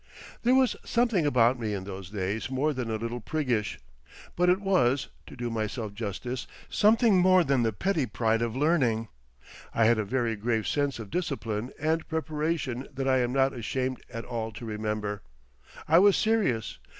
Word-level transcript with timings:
There 0.41 0.55
was 0.55 0.75
something 0.83 1.27
about 1.27 1.59
me 1.59 1.75
in 1.75 1.83
those 1.83 2.09
days 2.09 2.49
more 2.49 2.73
than 2.73 2.89
a 2.89 2.95
little 2.95 3.19
priggish. 3.21 3.77
But 4.35 4.49
it 4.49 4.59
was, 4.59 5.09
to 5.27 5.35
do 5.35 5.51
myself 5.51 5.93
justice, 5.93 6.47
something 6.71 7.19
more 7.19 7.43
than 7.43 7.61
the 7.61 7.71
petty 7.71 8.07
pride 8.07 8.41
of 8.41 8.55
learning. 8.55 9.09
I 9.75 9.85
had 9.85 9.99
a 9.99 10.03
very 10.03 10.35
grave 10.35 10.67
sense 10.67 10.97
of 10.97 11.11
discipline 11.11 11.69
and 11.79 12.07
preparation 12.07 12.87
that 12.91 13.07
I 13.07 13.19
am 13.19 13.31
not 13.31 13.53
ashamed 13.53 14.01
at 14.11 14.25
all 14.25 14.51
to 14.53 14.65
remember. 14.65 15.21
I 15.87 15.99
was 15.99 16.17
serious. 16.17 16.79